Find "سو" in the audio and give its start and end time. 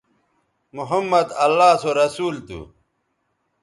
1.81-1.89